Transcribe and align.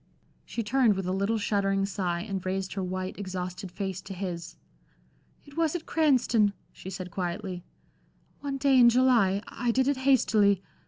She 0.45 0.63
turned 0.63 0.95
with 0.95 1.05
a 1.05 1.11
little 1.11 1.37
shuddering 1.37 1.85
sigh 1.85 2.21
and 2.21 2.43
raised 2.43 2.73
her 2.73 2.81
white, 2.83 3.19
exhausted 3.19 3.71
face 3.71 4.01
to 4.01 4.15
his. 4.15 4.57
"It 5.45 5.55
was 5.55 5.75
at 5.75 5.85
Cranston," 5.85 6.53
she 6.71 6.89
said, 6.89 7.11
quietly, 7.11 7.63
"one 8.39 8.57
day 8.57 8.79
in 8.79 8.89
July. 8.89 9.43
I 9.47 9.69
did 9.69 9.87
it 9.87 9.97
hastily. 9.97 10.63